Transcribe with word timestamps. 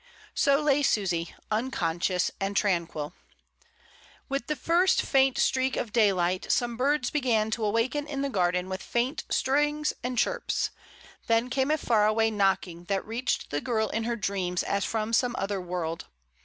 So 0.33 0.59
lay 0.63 0.81
Susy, 0.81 1.35
unconscious 1.51 2.31
and 2.39 2.57
tranquil. 2.57 3.13
With 4.29 4.47
the 4.47 4.55
first 4.55 5.03
faint 5.03 5.37
streak 5.37 5.77
of 5.77 5.93
daylight 5.93 6.51
some 6.51 6.75
birds 6.75 7.11
began 7.11 7.51
to 7.51 7.63
awaken 7.63 8.07
in 8.07 8.23
the 8.23 8.29
garden 8.31 8.67
with 8.67 8.81
faint 8.81 9.25
stirrings 9.29 9.93
and 10.03 10.17
chirps; 10.17 10.71
then 11.27 11.51
came 11.51 11.69
a 11.69 11.77
far 11.77 12.07
away 12.07 12.31
knocking 12.31 12.85
that 12.85 13.05
reached 13.05 13.51
the 13.51 13.61
girl 13.61 13.89
in 13.89 14.05
her 14.05 14.15
dreams 14.15 14.63
as 14.63 14.83
from 14.85 15.13
some 15.13 15.35
other 15.37 15.61
world. 15.61 16.07